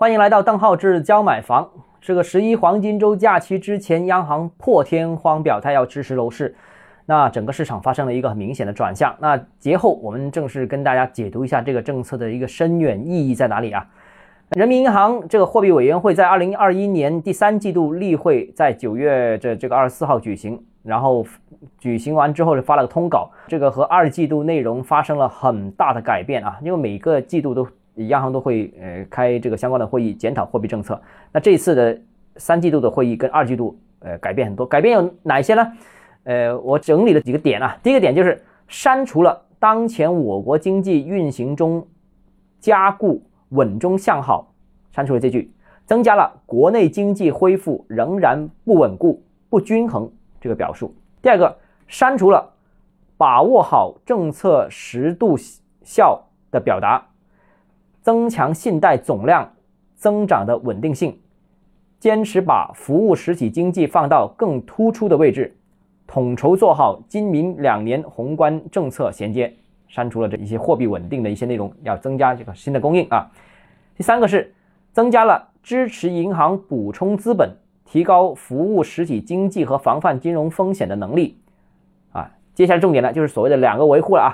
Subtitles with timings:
[0.00, 1.68] 欢迎来到邓浩志教买房。
[2.00, 6.54] 这个十一黄金周假期之前，央行破天荒表态要支持楼市，
[7.04, 9.12] 那整个市场发生了一个很明显的转向。
[9.18, 13.84] 那节后我们正式跟大家解读一下这个政策的一个深远意义在哪里啊？
[14.50, 21.26] 人民银行这个货币委员会在二零二一年第三季度例会，在九月这这个二十四号举行，然后
[21.80, 27.66] 举行完之后就发了个通稿，这个和二季度内容发生了很大的改变啊，因为每个季度都。
[28.06, 31.00] 央行都会呃开这个相关的会议检讨货币政策。
[31.32, 32.00] 那这次的
[32.36, 35.72] 三季度的会议跟二季度呃改变很多，改变有哪些呢？
[36.24, 37.76] 呃，我整理了几个点啊。
[37.82, 41.84] 第一个点就是删除了当前我国经济运行中
[42.60, 44.52] 加固稳中向好，
[44.92, 45.50] 删除了这句，
[45.84, 50.94] 增加了国内经济恢复仍然不稳固不均衡这个表述。
[51.22, 51.56] 第二个，
[51.86, 52.48] 删除了
[53.16, 55.36] 把握好政策适度
[55.82, 57.04] 效的表达。
[58.00, 59.52] 增强信贷总量
[59.94, 61.18] 增长的稳定性，
[61.98, 65.56] 坚持把服务实体经济放到更突出的位置，
[66.06, 69.54] 统筹做好今明两年宏观政策衔接。
[69.88, 73.26] 删除了这一些货币稳定的一些内容，要增加这个新的供应啊。
[73.96, 74.54] 第三个是
[74.92, 81.40] 增加了支持银行补充资本、提高服务实体经济和防范金融风险的能力
[82.12, 82.30] 啊。
[82.54, 84.28] 接下来重点呢，就是所谓的两个维护了啊，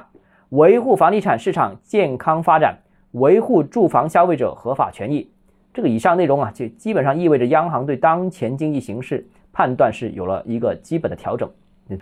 [0.48, 2.80] 维护房地产市场健康发展。
[3.14, 5.30] 维护住房消费者合法权益，
[5.72, 11.48] 这个以上内容啊，就基本上意味着央行对当前经济形势判断是有了一个基本的调整。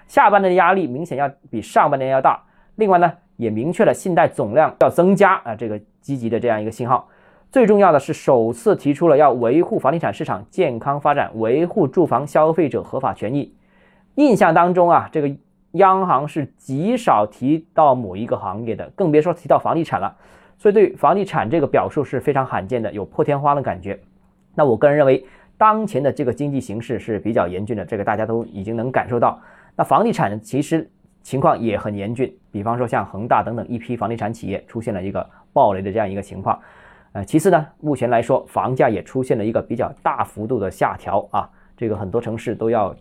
[0.07, 2.43] 下半年的压力明显要比上半年要大。
[2.77, 7.07] 另外呢，也明确了信贷总量要增加啊，这个积极的这样一个信号。
[7.51, 13.55] 最重要的是，首次提出了要维护房地产市场健康发展，维护住房消费者合法权益。
[14.15, 15.31] 印象当中啊，这个
[15.73, 20.17] 央行是极少提到某一个行业的，更别说提到房地产了。
[20.63, 23.99] 所以对房地产这个表述是非常罕见的，有破天荒的感觉。
[24.55, 25.27] 那我个人认为，
[25.59, 29.41] 当前的这个经济形势是比较严峻的，这个大家都已经能感受到。
[29.75, 30.89] 那房地产其实
[31.21, 36.57] 情况也很严峻，比方说像恒大等等一批房地产企业出现了一个暴雷的这样一个情况。
[37.11, 42.95] 呃，其次呢，目前来说房价也出现了一个比较大幅度的下调啊，这个很多城市都要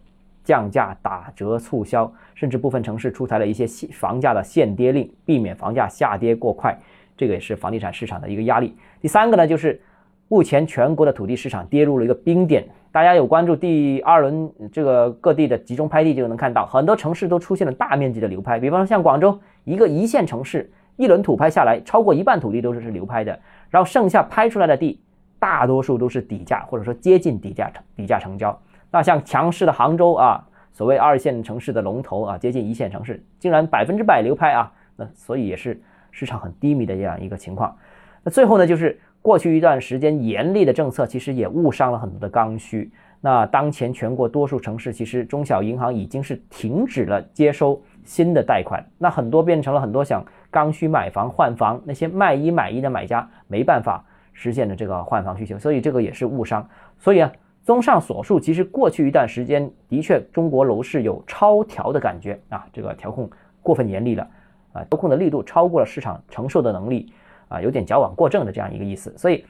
[0.44, 6.76] 降价、打折、促销，甚至部分城市出台了一些限房价的限跌令，避免房价下跌过快。
[7.22, 8.76] 这个也是房地产市场的一个压力。
[9.00, 9.80] 第三个呢，就是
[10.28, 12.68] 目前全国的土地市场跌入了一个冰点。
[12.92, 18.60] 大家有关注第二轮这个各地的集中拍地，就能看到很多城市都出现了大面积的流拍。
[18.60, 23.40] 比方说像广州一个一线城市，一轮土拍下来，超过一半土地都是是流拍的，
[23.70, 25.00] 然后剩下拍出来的地，
[25.38, 28.60] 大多数都是底价或者说接近底价成底价成交。
[28.90, 30.44] 那像强势的杭州啊，
[30.74, 35.80] 所谓二线城市的龙头啊，接近一线城市，竟然百分之百流拍啊，那所以也是。
[36.12, 37.76] 市场很低迷的这样一个情况，
[38.24, 42.92] 那最后呢，就是过去一段时间严厉的政策，其实也误伤了很多的刚需。
[43.24, 56.68] 那当前全国多数城市，其实中小银行已经是停止了接收新的贷款，那很多变成了很多想刚需买房换房，那些卖一买一的买家没办法实现的这个换房需求，所以这个也是误伤。
[56.98, 63.30] 所以啊，综上所述，其实过去一段时间的确中国楼市有超调的感觉啊，这个调控
[63.62, 64.28] 过分严厉了。
[64.74, 67.12] 啊，调控的力度超过了市场承受的能力，
[67.48, 69.14] 啊，有点矫枉过正的这样一个意思。
[69.18, 69.46] 所以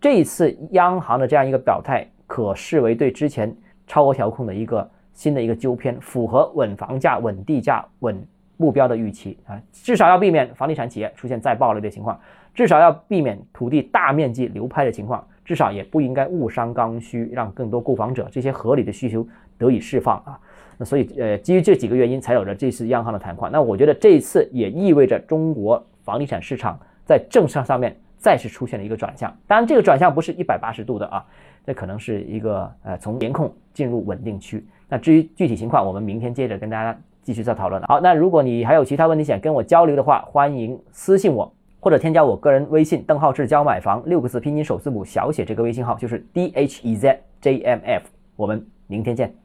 [0.00, 3.54] 这一次央行的这样一个表态，可视为对之前
[3.86, 8.22] 超额调控的一个新的一个纠偏，符合稳房价、稳地价、稳
[8.56, 9.60] 目标的预期啊。
[9.72, 12.20] 至少要避免房地产企业出现再暴雷的情况，
[12.54, 19.26] 至少要避免土地大面积流拍的情况，至少也不应该误伤刚需，让更多购房者这些合理的需求
[19.56, 20.38] 得以释放啊。
[20.76, 23.48] 那所以，呃，基于这几个原因，才有了这次央行的谈话。
[23.48, 29.34] 那我觉得这一次也意味着中国房地产市场在政策上面再次出现了一个转向。
[29.46, 31.24] 当然，这个转向不是一百八十度的啊，
[31.64, 34.62] 这可能是一个呃从严控进入稳定区。
[34.88, 37.80] 那至于具体情况，我们明天接着跟大家继续再讨论。
[37.84, 41.50] 好，那如果你还有其他问题想跟我交流的话，欢迎私信我
[41.86, 48.02] 或者添加我个人微信邓浩志教买房六个字拼音首字母小写这个微信号就是 d h e z j m f。
[48.34, 49.36] 我们明天见。